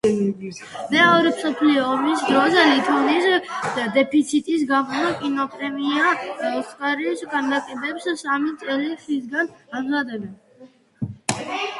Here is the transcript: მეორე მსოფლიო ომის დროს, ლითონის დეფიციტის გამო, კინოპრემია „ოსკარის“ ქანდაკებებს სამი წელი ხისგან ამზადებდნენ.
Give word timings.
მეორე 0.93 1.31
მსოფლიო 1.33 1.81
ომის 1.95 2.23
დროს, 2.29 2.55
ლითონის 2.69 3.27
დეფიციტის 3.97 4.63
გამო, 4.71 5.03
კინოპრემია 5.19 6.09
„ოსკარის“ 6.53 7.23
ქანდაკებებს 7.35 8.11
სამი 8.23 8.55
წელი 8.65 8.91
ხისგან 9.05 9.55
ამზადებდნენ. 9.79 10.35